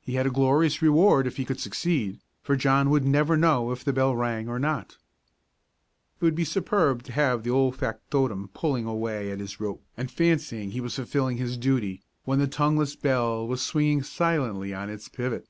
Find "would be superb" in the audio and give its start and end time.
6.24-7.04